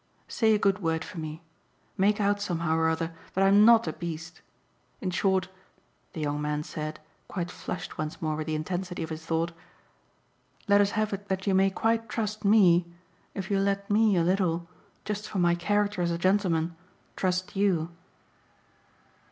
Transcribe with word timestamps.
Say 0.27 0.55
a 0.55 0.57
good 0.57 0.79
word 0.79 1.03
for 1.05 1.19
me. 1.19 1.43
Make 1.95 2.19
out 2.19 2.41
somehow 2.41 2.75
or 2.75 2.89
other 2.89 3.13
that 3.35 3.43
I'm 3.43 3.63
NOT 3.65 3.85
a 3.87 3.93
beast. 3.93 4.41
In 4.99 5.11
short," 5.11 5.47
the 6.13 6.21
young 6.21 6.41
man 6.41 6.63
said, 6.63 6.99
quite 7.27 7.51
flushed 7.51 7.99
once 7.99 8.19
more 8.19 8.35
with 8.35 8.47
the 8.47 8.55
intensity 8.55 9.03
of 9.03 9.11
his 9.11 9.23
thought, 9.23 9.51
"let 10.67 10.81
us 10.81 10.89
have 10.97 11.13
it 11.13 11.27
that 11.27 11.45
you 11.45 11.53
may 11.53 11.69
quite 11.69 12.09
trust 12.09 12.43
ME 12.43 12.91
if 13.35 13.51
you'll 13.51 13.61
let 13.61 13.91
me 13.91 14.17
a 14.17 14.23
little 14.23 14.67
just 15.05 15.29
for 15.29 15.37
my 15.37 15.53
character 15.53 16.01
as 16.01 16.09
a 16.09 16.17
gentleman 16.17 16.75
trust 17.15 17.55
YOU." 17.55 17.91